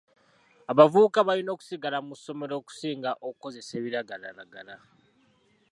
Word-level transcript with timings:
Abavubuka 0.71 1.19
balina 1.27 1.51
okusigala 1.55 1.97
mu 2.07 2.15
ssomero 2.17 2.53
okusinga 2.61 3.11
okukozesa 3.27 3.71
ebiragalalagala. 3.79 4.75